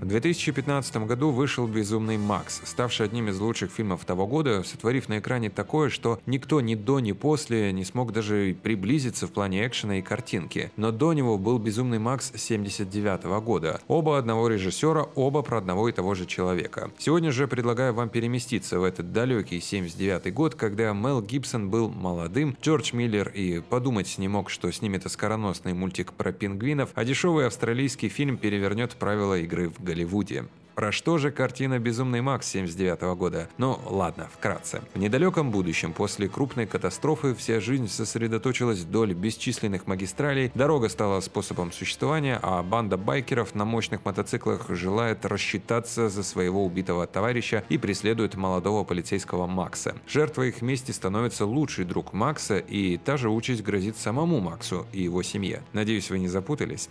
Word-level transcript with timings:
В 0.00 0.06
2015 0.06 0.96
году 1.06 1.30
вышел 1.30 1.66
«Безумный 1.66 2.16
Макс», 2.16 2.62
ставший 2.64 3.04
одним 3.04 3.28
из 3.28 3.38
лучших 3.38 3.70
фильмов 3.70 4.06
того 4.06 4.26
года, 4.26 4.62
сотворив 4.62 5.10
на 5.10 5.18
экране 5.18 5.50
такое, 5.50 5.90
что 5.90 6.18
никто 6.24 6.62
ни 6.62 6.74
до, 6.74 7.00
ни 7.00 7.12
после 7.12 7.70
не 7.74 7.84
смог 7.84 8.14
даже 8.14 8.56
приблизиться 8.62 9.26
в 9.26 9.30
плане 9.30 9.66
экшена 9.66 9.98
и 9.98 10.02
картинки. 10.02 10.72
Но 10.78 10.90
до 10.90 11.12
него 11.12 11.36
был 11.36 11.58
«Безумный 11.58 11.98
Макс» 11.98 12.32
79 12.34 13.24
года. 13.44 13.78
Оба 13.88 14.16
одного 14.16 14.48
режиссера, 14.48 15.02
оба 15.16 15.42
про 15.42 15.58
одного 15.58 15.86
и 15.90 15.92
того 15.92 16.14
же 16.14 16.24
человека. 16.24 16.90
Сегодня 16.96 17.30
же 17.30 17.46
предлагаю 17.46 17.92
вам 17.92 18.08
переместиться 18.08 18.80
в 18.80 18.84
этот 18.84 19.12
далекий 19.12 19.60
79 19.60 20.32
год, 20.32 20.54
когда 20.54 20.94
Мел 20.94 21.20
Гибсон 21.20 21.68
был 21.68 21.90
молодым, 21.90 22.56
Джордж 22.62 22.94
Миллер 22.94 23.28
и 23.28 23.60
подумать 23.60 24.16
не 24.16 24.28
мог, 24.28 24.48
что 24.48 24.72
снимет 24.72 25.04
оскароносный 25.04 25.74
мультик 25.74 26.14
про 26.14 26.32
пингвинов, 26.32 26.88
а 26.94 27.04
дешевый 27.04 27.46
австралийский 27.46 28.08
фильм 28.08 28.38
перевернет 28.38 28.92
правила 28.92 29.38
игры 29.38 29.68
в 29.68 29.89
Голливуде. 29.90 30.44
Про 30.76 30.92
что 30.92 31.18
же 31.18 31.32
картина 31.32 31.80
«Безумный 31.80 32.20
Макс» 32.20 32.46
79 32.46 33.16
года? 33.18 33.48
Ну, 33.58 33.78
ладно, 33.86 34.28
вкратце. 34.32 34.80
В 34.94 34.98
недалеком 34.98 35.50
будущем, 35.50 35.92
после 35.92 36.28
крупной 36.28 36.66
катастрофы, 36.66 37.34
вся 37.34 37.58
жизнь 37.60 37.88
сосредоточилась 37.88 38.78
вдоль 38.78 39.12
бесчисленных 39.12 39.88
магистралей, 39.88 40.52
дорога 40.54 40.88
стала 40.88 41.20
способом 41.20 41.72
существования, 41.72 42.38
а 42.40 42.62
банда 42.62 42.96
байкеров 42.96 43.56
на 43.56 43.64
мощных 43.64 44.04
мотоциклах 44.04 44.70
желает 44.70 45.26
рассчитаться 45.26 46.08
за 46.08 46.22
своего 46.22 46.64
убитого 46.64 47.06
товарища 47.08 47.64
и 47.68 47.76
преследует 47.76 48.36
молодого 48.36 48.84
полицейского 48.84 49.48
Макса. 49.48 49.96
Жертвой 50.06 50.50
их 50.50 50.62
мести 50.62 50.92
становится 50.92 51.46
лучший 51.46 51.84
друг 51.84 52.12
Макса, 52.12 52.58
и 52.58 52.96
та 52.96 53.16
же 53.16 53.28
участь 53.28 53.64
грозит 53.64 53.96
самому 53.98 54.38
Максу 54.38 54.86
и 54.92 55.02
его 55.02 55.22
семье. 55.24 55.62
Надеюсь, 55.72 56.10
вы 56.10 56.20
не 56.20 56.28
запутались? 56.28 56.88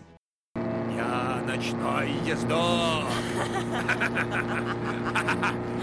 Ночной 1.49 2.11
ездок. 2.27 2.53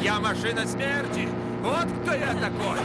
Я 0.00 0.20
машина 0.20 0.64
смерти. 0.64 1.28
Вот 1.60 1.86
кто 2.02 2.12
я 2.12 2.32
такой. 2.34 2.78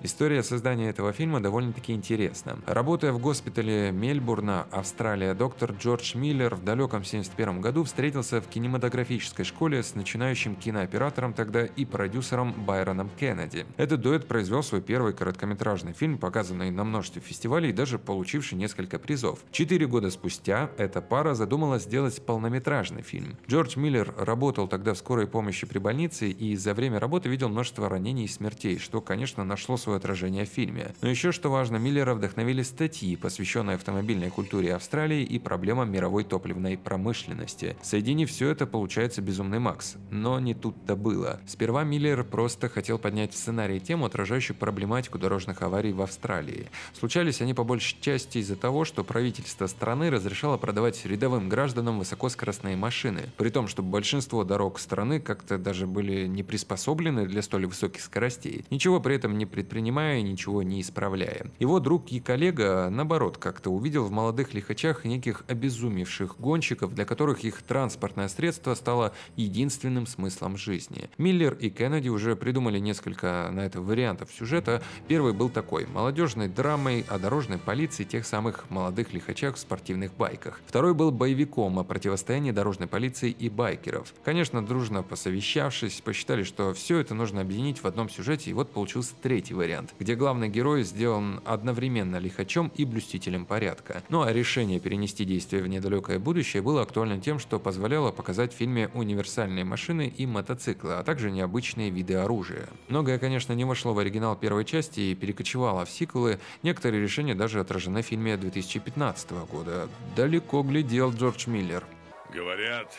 История 0.00 0.44
создания 0.44 0.90
этого 0.90 1.12
фильма 1.12 1.40
довольно-таки 1.40 1.92
интересна. 1.92 2.56
Работая 2.66 3.10
в 3.10 3.18
госпитале 3.18 3.90
Мельбурна, 3.90 4.68
Австралия, 4.70 5.34
доктор 5.34 5.72
Джордж 5.72 6.16
Миллер 6.16 6.54
в 6.54 6.62
далеком 6.62 7.02
71 7.02 7.60
году 7.60 7.82
встретился 7.82 8.40
в 8.40 8.46
кинематографической 8.46 9.44
школе 9.44 9.82
с 9.82 9.96
начинающим 9.96 10.54
кинооператором 10.54 11.32
тогда 11.32 11.64
и 11.64 11.84
продюсером 11.84 12.52
Байроном 12.52 13.10
Кеннеди. 13.18 13.66
Этот 13.76 14.00
дуэт 14.00 14.28
произвел 14.28 14.62
свой 14.62 14.82
первый 14.82 15.14
короткометражный 15.14 15.94
фильм, 15.94 16.16
показанный 16.16 16.70
на 16.70 16.84
множестве 16.84 17.20
фестивалей 17.20 17.70
и 17.70 17.72
даже 17.72 17.98
получивший 17.98 18.54
несколько 18.56 19.00
призов. 19.00 19.40
Четыре 19.50 19.88
года 19.88 20.12
спустя 20.12 20.70
эта 20.78 21.02
пара 21.02 21.34
задумала 21.34 21.80
сделать 21.80 22.24
полнометражный 22.24 23.02
фильм. 23.02 23.36
Джордж 23.48 23.76
Миллер 23.76 24.14
работал 24.16 24.68
тогда 24.68 24.94
в 24.94 24.98
скорой 24.98 25.26
помощи 25.26 25.66
при 25.66 25.78
больнице 25.78 26.30
и 26.30 26.54
за 26.54 26.72
время 26.72 27.00
работы 27.00 27.28
видел 27.28 27.48
множество 27.48 27.88
ранений 27.88 28.26
и 28.26 28.28
смертей, 28.28 28.78
что, 28.78 29.00
конечно, 29.00 29.42
нашло 29.42 29.76
свое 29.76 29.87
отражение 29.96 30.44
в 30.44 30.48
фильме. 30.48 30.94
Но 31.00 31.08
еще 31.08 31.32
что 31.32 31.50
важно, 31.50 31.76
Миллера 31.76 32.14
вдохновили 32.14 32.62
статьи, 32.62 33.16
посвященные 33.16 33.76
автомобильной 33.76 34.30
культуре 34.30 34.74
Австралии 34.74 35.22
и 35.22 35.38
проблемам 35.38 35.90
мировой 35.90 36.24
топливной 36.24 36.76
промышленности. 36.76 37.76
Соединив 37.82 38.30
все 38.30 38.50
это, 38.50 38.66
получается 38.66 39.22
«Безумный 39.22 39.58
Макс». 39.58 39.96
Но 40.10 40.38
не 40.40 40.54
тут-то 40.54 40.96
было. 40.96 41.40
Сперва 41.46 41.84
Миллер 41.84 42.24
просто 42.24 42.68
хотел 42.68 42.98
поднять 42.98 43.32
в 43.32 43.36
сценарии 43.36 43.78
тему, 43.78 44.06
отражающую 44.06 44.56
проблематику 44.56 45.18
дорожных 45.18 45.62
аварий 45.62 45.92
в 45.92 46.02
Австралии. 46.02 46.68
Случались 46.98 47.40
они 47.40 47.54
по 47.54 47.64
большей 47.64 47.98
части 48.00 48.38
из-за 48.38 48.56
того, 48.56 48.84
что 48.84 49.04
правительство 49.04 49.66
страны 49.66 50.10
разрешало 50.10 50.56
продавать 50.56 51.04
рядовым 51.06 51.48
гражданам 51.48 51.98
высокоскоростные 51.98 52.76
машины, 52.76 53.22
при 53.36 53.50
том, 53.50 53.68
что 53.68 53.82
большинство 53.82 54.44
дорог 54.44 54.78
страны 54.78 55.20
как-то 55.20 55.58
даже 55.58 55.86
были 55.86 56.26
не 56.26 56.42
приспособлены 56.42 57.26
для 57.26 57.42
столь 57.42 57.66
высоких 57.66 58.02
скоростей. 58.02 58.64
Ничего 58.70 59.00
при 59.00 59.16
этом 59.16 59.36
не 59.38 59.46
предпринимали 59.46 59.77
предпринимая, 59.78 60.22
ничего 60.22 60.64
не 60.64 60.80
исправляя. 60.80 61.46
Его 61.60 61.78
друг 61.78 62.10
и 62.10 62.18
коллега, 62.18 62.88
наоборот, 62.90 63.38
как-то 63.38 63.70
увидел 63.70 64.06
в 64.06 64.10
молодых 64.10 64.52
лихачах 64.52 65.04
неких 65.04 65.44
обезумевших 65.46 66.34
гонщиков, 66.40 66.92
для 66.94 67.04
которых 67.04 67.44
их 67.44 67.62
транспортное 67.62 68.26
средство 68.26 68.74
стало 68.74 69.12
единственным 69.36 70.08
смыслом 70.08 70.56
жизни. 70.56 71.10
Миллер 71.16 71.54
и 71.54 71.70
Кеннеди 71.70 72.08
уже 72.08 72.34
придумали 72.34 72.80
несколько 72.80 73.50
на 73.52 73.60
это 73.60 73.80
вариантов 73.80 74.30
сюжета. 74.36 74.82
Первый 75.06 75.32
был 75.32 75.48
такой– 75.48 75.86
молодежной 75.94 76.48
драмой 76.48 77.04
о 77.08 77.20
дорожной 77.20 77.58
полиции 77.58 78.02
тех 78.02 78.26
самых 78.26 78.68
молодых 78.70 79.12
лихачах 79.12 79.54
в 79.54 79.58
спортивных 79.60 80.12
байках. 80.12 80.60
Второй 80.66 80.92
был 80.92 81.12
боевиком 81.12 81.78
о 81.78 81.84
противостоянии 81.84 82.50
дорожной 82.50 82.88
полиции 82.88 83.30
и 83.30 83.48
байкеров. 83.48 84.12
Конечно, 84.24 84.66
дружно 84.66 85.04
посовещавшись, 85.04 86.00
посчитали, 86.00 86.42
что 86.42 86.74
все 86.74 86.98
это 86.98 87.14
нужно 87.14 87.42
объединить 87.42 87.80
в 87.80 87.86
одном 87.86 88.10
сюжете, 88.10 88.50
и 88.50 88.54
вот 88.54 88.72
получился 88.72 89.14
третий 89.22 89.54
вариант 89.54 89.67
вариант, 89.68 89.94
где 89.98 90.14
главный 90.14 90.48
герой 90.48 90.82
сделан 90.82 91.42
одновременно 91.44 92.16
лихачом 92.16 92.72
и 92.74 92.86
блюстителем 92.86 93.44
порядка. 93.44 94.02
Ну 94.08 94.22
а 94.22 94.32
решение 94.32 94.80
перенести 94.80 95.26
действие 95.26 95.62
в 95.62 95.68
недалекое 95.68 96.18
будущее 96.18 96.62
было 96.62 96.80
актуально 96.80 97.20
тем, 97.20 97.38
что 97.38 97.58
позволяло 97.58 98.10
показать 98.10 98.54
в 98.54 98.56
фильме 98.56 98.88
универсальные 98.94 99.64
машины 99.64 100.10
и 100.16 100.24
мотоциклы, 100.24 100.94
а 100.94 101.02
также 101.02 101.30
необычные 101.30 101.90
виды 101.90 102.14
оружия. 102.14 102.66
Многое, 102.88 103.18
конечно, 103.18 103.52
не 103.52 103.66
вошло 103.66 103.92
в 103.92 103.98
оригинал 103.98 104.36
первой 104.36 104.64
части 104.64 105.00
и 105.00 105.14
перекочевало 105.14 105.84
в 105.84 105.90
сиквелы, 105.90 106.38
некоторые 106.62 107.02
решения 107.02 107.34
даже 107.34 107.60
отражены 107.60 108.00
в 108.00 108.06
фильме 108.06 108.38
2015 108.38 109.30
года. 109.50 109.90
Далеко 110.16 110.62
глядел 110.62 111.12
Джордж 111.12 111.46
Миллер. 111.46 111.84
Говорят, 112.32 112.90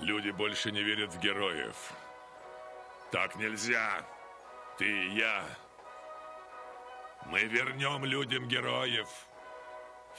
люди 0.00 0.30
больше 0.30 0.70
не 0.70 0.84
верят 0.84 1.12
в 1.12 1.20
героев. 1.20 1.92
Так 3.10 3.34
нельзя. 3.36 4.04
Ты 4.78 4.84
и 4.84 5.16
я 5.16 5.42
мы 7.30 7.44
вернем 7.44 8.04
людям 8.04 8.48
героев. 8.48 9.08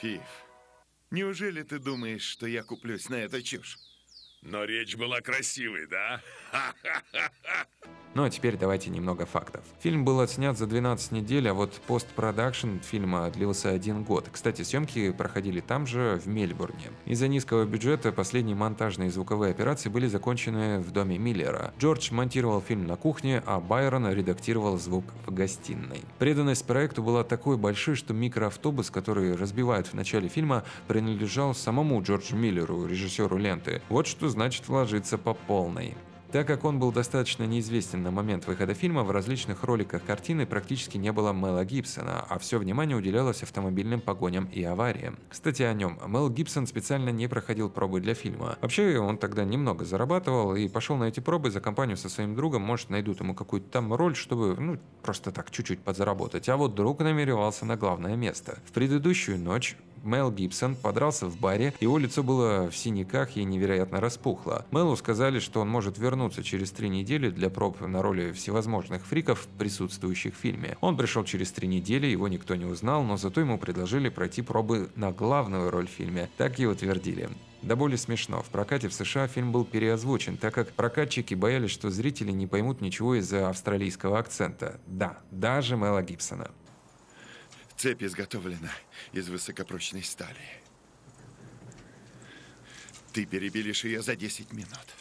Фиф, 0.00 0.22
неужели 1.10 1.62
ты 1.62 1.78
думаешь, 1.78 2.22
что 2.22 2.46
я 2.46 2.62
куплюсь 2.62 3.08
на 3.08 3.16
эту 3.16 3.42
чушь? 3.42 3.78
Но 4.42 4.64
речь 4.64 4.94
была 4.96 5.20
красивой, 5.20 5.86
да? 5.86 6.22
Ну 8.18 8.24
а 8.24 8.30
теперь 8.30 8.56
давайте 8.56 8.90
немного 8.90 9.26
фактов. 9.26 9.62
Фильм 9.78 10.04
был 10.04 10.18
отснят 10.18 10.58
за 10.58 10.66
12 10.66 11.12
недель, 11.12 11.48
а 11.48 11.54
вот 11.54 11.74
постпродакшн 11.86 12.78
фильма 12.82 13.30
длился 13.30 13.70
один 13.70 14.02
год. 14.02 14.28
Кстати, 14.32 14.62
съемки 14.62 15.12
проходили 15.12 15.60
там 15.60 15.86
же, 15.86 16.20
в 16.24 16.26
Мельбурне. 16.26 16.90
Из-за 17.06 17.28
низкого 17.28 17.64
бюджета 17.64 18.10
последние 18.10 18.56
монтажные 18.56 19.06
и 19.06 19.12
звуковые 19.12 19.52
операции 19.52 19.88
были 19.88 20.08
закончены 20.08 20.80
в 20.80 20.90
доме 20.90 21.16
Миллера. 21.16 21.72
Джордж 21.78 22.12
монтировал 22.12 22.60
фильм 22.60 22.88
на 22.88 22.96
кухне, 22.96 23.40
а 23.46 23.60
Байрон 23.60 24.10
редактировал 24.10 24.78
звук 24.78 25.04
в 25.24 25.32
гостиной. 25.32 26.00
Преданность 26.18 26.66
проекту 26.66 27.04
была 27.04 27.22
такой 27.22 27.56
большой, 27.56 27.94
что 27.94 28.14
микроавтобус, 28.14 28.90
который 28.90 29.36
разбивают 29.36 29.86
в 29.86 29.94
начале 29.94 30.28
фильма, 30.28 30.64
принадлежал 30.88 31.54
самому 31.54 32.02
Джорджу 32.02 32.34
Миллеру, 32.34 32.84
режиссеру 32.84 33.38
ленты. 33.38 33.80
Вот 33.88 34.08
что 34.08 34.28
значит 34.28 34.66
вложиться 34.66 35.18
по 35.18 35.34
полной. 35.34 35.94
Так 36.30 36.46
как 36.46 36.64
он 36.64 36.78
был 36.78 36.92
достаточно 36.92 37.44
неизвестен 37.44 38.02
на 38.02 38.10
момент 38.10 38.46
выхода 38.46 38.74
фильма, 38.74 39.02
в 39.02 39.10
различных 39.10 39.64
роликах 39.64 40.04
картины 40.04 40.44
практически 40.44 40.98
не 40.98 41.10
было 41.10 41.32
Мела 41.32 41.64
Гибсона, 41.64 42.20
а 42.28 42.38
все 42.38 42.58
внимание 42.58 42.98
уделялось 42.98 43.42
автомобильным 43.42 44.02
погоням 44.02 44.44
и 44.44 44.62
авариям. 44.62 45.18
Кстати, 45.30 45.62
о 45.62 45.72
нем. 45.72 45.98
Мел 46.06 46.28
Гибсон 46.28 46.66
специально 46.66 47.08
не 47.08 47.28
проходил 47.28 47.70
пробы 47.70 48.00
для 48.00 48.12
фильма. 48.12 48.58
Вообще, 48.60 48.98
он 48.98 49.16
тогда 49.16 49.44
немного 49.44 49.86
зарабатывал 49.86 50.54
и 50.54 50.68
пошел 50.68 50.98
на 50.98 51.04
эти 51.04 51.20
пробы 51.20 51.50
за 51.50 51.62
компанию 51.62 51.96
со 51.96 52.10
своим 52.10 52.34
другом, 52.34 52.60
может, 52.60 52.90
найдут 52.90 53.20
ему 53.20 53.34
какую-то 53.34 53.70
там 53.70 53.94
роль, 53.94 54.14
чтобы, 54.14 54.54
ну, 54.60 54.78
просто 55.02 55.32
так 55.32 55.50
чуть-чуть 55.50 55.80
подзаработать. 55.80 56.50
А 56.50 56.58
вот 56.58 56.74
друг 56.74 57.00
намеревался 57.00 57.64
на 57.64 57.76
главное 57.76 58.16
место. 58.16 58.58
В 58.66 58.72
предыдущую 58.72 59.38
ночь 59.38 59.78
Мел 60.04 60.30
Гибсон 60.30 60.76
подрался 60.76 61.26
в 61.26 61.38
баре, 61.38 61.74
его 61.80 61.98
лицо 61.98 62.22
было 62.22 62.70
в 62.70 62.76
синяках 62.76 63.36
и 63.36 63.44
невероятно 63.44 64.00
распухло. 64.00 64.64
Мелу 64.70 64.96
сказали, 64.96 65.38
что 65.38 65.60
он 65.60 65.68
может 65.68 65.98
вернуться 65.98 66.42
через 66.42 66.70
три 66.70 66.88
недели 66.88 67.30
для 67.30 67.50
проб 67.50 67.80
на 67.80 68.02
роли 68.02 68.32
всевозможных 68.32 69.04
фриков, 69.04 69.46
присутствующих 69.58 70.34
в 70.34 70.38
фильме. 70.38 70.76
Он 70.80 70.96
пришел 70.96 71.24
через 71.24 71.52
три 71.52 71.68
недели, 71.68 72.06
его 72.06 72.28
никто 72.28 72.54
не 72.54 72.64
узнал, 72.64 73.02
но 73.02 73.16
зато 73.16 73.40
ему 73.40 73.58
предложили 73.58 74.08
пройти 74.08 74.42
пробы 74.42 74.90
на 74.96 75.12
главную 75.12 75.70
роль 75.70 75.86
в 75.86 75.90
фильме. 75.90 76.28
Так 76.36 76.58
его 76.58 76.74
твердили. 76.74 77.28
Да 77.62 77.74
более 77.74 77.98
смешно. 77.98 78.42
В 78.42 78.50
прокате 78.50 78.88
в 78.88 78.94
США 78.94 79.26
фильм 79.26 79.50
был 79.50 79.64
переозвучен, 79.64 80.36
так 80.36 80.54
как 80.54 80.70
прокатчики 80.72 81.34
боялись, 81.34 81.70
что 81.70 81.90
зрители 81.90 82.30
не 82.30 82.46
поймут 82.46 82.80
ничего 82.80 83.16
из-за 83.16 83.48
австралийского 83.48 84.18
акцента. 84.18 84.80
Да, 84.86 85.18
даже 85.30 85.76
Мела 85.76 86.02
Гибсона. 86.02 86.50
Цепь 87.78 88.02
изготовлена 88.02 88.72
из 89.12 89.28
высокопрочной 89.28 90.02
стали. 90.02 90.60
Ты 93.12 93.24
перебелишь 93.24 93.84
ее 93.84 94.02
за 94.02 94.16
10 94.16 94.52
минут. 94.52 94.94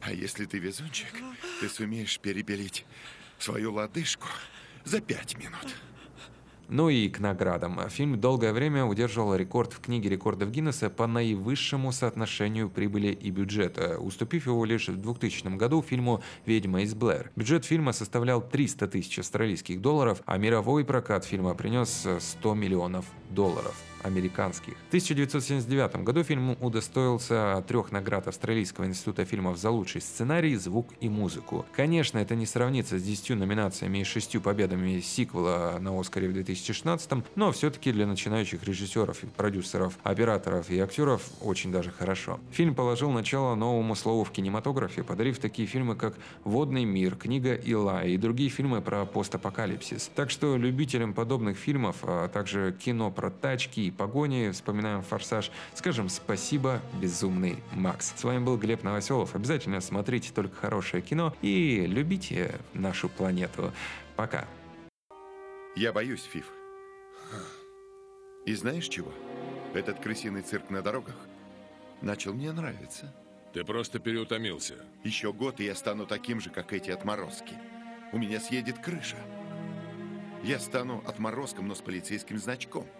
А 0.00 0.12
если 0.12 0.46
ты 0.46 0.58
везунчик, 0.58 1.14
ты 1.60 1.68
сумеешь 1.68 2.18
перебелить 2.18 2.84
свою 3.38 3.72
лодыжку 3.72 4.26
за 4.84 5.00
5 5.00 5.38
минут. 5.38 5.72
Ну 6.68 6.88
и 6.88 7.08
к 7.08 7.20
наградам. 7.20 7.78
Фильм 7.90 8.18
долгое 8.18 8.52
время 8.52 8.84
удерживал 8.84 9.34
рекорд 9.34 9.72
в 9.72 9.80
книге 9.80 10.08
рекордов 10.08 10.50
Гиннесса 10.50 10.88
по 10.88 11.06
наивысшему 11.06 11.92
соотношению 11.92 12.70
прибыли 12.70 13.08
и 13.08 13.30
бюджета, 13.30 13.98
уступив 13.98 14.46
его 14.46 14.64
лишь 14.64 14.88
в 14.88 14.96
2000 14.96 15.56
году 15.56 15.82
фильму 15.82 16.22
«Ведьма 16.46 16.82
из 16.82 16.94
Блэр». 16.94 17.30
Бюджет 17.36 17.64
фильма 17.64 17.92
составлял 17.92 18.40
300 18.40 18.88
тысяч 18.88 19.18
австралийских 19.18 19.80
долларов, 19.80 20.22
а 20.24 20.38
мировой 20.38 20.84
прокат 20.84 21.24
фильма 21.24 21.54
принес 21.54 22.06
100 22.18 22.54
миллионов 22.54 23.04
долларов 23.34 23.74
американских. 24.04 24.74
В 24.74 24.88
1979 24.88 26.04
году 26.04 26.22
фильм 26.22 26.56
удостоился 26.60 27.64
трех 27.66 27.90
наград 27.90 28.28
Австралийского 28.28 28.84
института 28.84 29.24
фильмов 29.24 29.58
за 29.58 29.70
лучший 29.70 30.00
сценарий, 30.00 30.56
звук 30.56 30.88
и 31.00 31.08
музыку. 31.08 31.64
Конечно, 31.74 32.18
это 32.18 32.34
не 32.34 32.46
сравнится 32.46 32.98
с 32.98 33.02
10 33.02 33.30
номинациями 33.30 33.98
и 33.98 34.04
шестью 34.04 34.40
победами 34.40 35.00
сиквела 35.00 35.78
на 35.80 35.98
Оскаре 35.98 36.28
в 36.28 36.34
2016, 36.34 37.10
но 37.34 37.52
все-таки 37.52 37.92
для 37.92 38.06
начинающих 38.06 38.62
режиссеров, 38.64 39.18
продюсеров, 39.36 39.98
операторов 40.02 40.70
и 40.70 40.78
актеров 40.78 41.22
очень 41.40 41.72
даже 41.72 41.90
хорошо. 41.90 42.38
Фильм 42.52 42.74
положил 42.74 43.10
начало 43.10 43.54
новому 43.54 43.94
слову 43.94 44.24
в 44.24 44.30
кинематографе, 44.30 45.02
подарив 45.02 45.38
такие 45.38 45.66
фильмы, 45.66 45.96
как 45.96 46.14
«Водный 46.44 46.84
мир», 46.84 47.16
«Книга 47.16 47.54
Илая» 47.54 48.06
и 48.06 48.16
другие 48.18 48.50
фильмы 48.50 48.82
про 48.82 49.06
постапокалипсис. 49.06 50.10
Так 50.14 50.30
что 50.30 50.56
любителям 50.56 51.14
подобных 51.14 51.56
фильмов, 51.56 51.96
а 52.02 52.28
также 52.28 52.76
кино 52.78 53.10
про 53.24 53.30
тачки 53.30 53.80
и 53.80 53.90
погони, 53.90 54.50
вспоминаем 54.50 55.00
«Форсаж», 55.00 55.50
скажем 55.72 56.10
спасибо, 56.10 56.82
безумный 57.00 57.56
Макс. 57.72 58.12
С 58.14 58.22
вами 58.22 58.44
был 58.44 58.58
Глеб 58.58 58.82
Новоселов. 58.82 59.34
Обязательно 59.34 59.80
смотрите 59.80 60.30
только 60.30 60.54
хорошее 60.54 61.02
кино 61.02 61.34
и 61.40 61.86
любите 61.86 62.60
нашу 62.74 63.08
планету. 63.08 63.72
Пока. 64.14 64.46
Я 65.74 65.94
боюсь, 65.94 66.22
Фиф. 66.24 66.52
И 68.44 68.54
знаешь 68.54 68.88
чего? 68.88 69.10
Этот 69.72 70.00
крысиный 70.00 70.42
цирк 70.42 70.68
на 70.68 70.82
дорогах 70.82 71.16
начал 72.02 72.34
мне 72.34 72.52
нравиться. 72.52 73.10
Ты 73.54 73.64
просто 73.64 74.00
переутомился. 74.00 74.74
Еще 75.02 75.32
год, 75.32 75.60
и 75.60 75.64
я 75.64 75.74
стану 75.74 76.04
таким 76.04 76.42
же, 76.42 76.50
как 76.50 76.74
эти 76.74 76.90
отморозки. 76.90 77.54
У 78.12 78.18
меня 78.18 78.38
съедет 78.38 78.80
крыша. 78.80 79.16
Я 80.42 80.58
стану 80.58 81.02
отморозком, 81.06 81.68
но 81.68 81.74
с 81.74 81.80
полицейским 81.80 82.36
значком. 82.36 82.86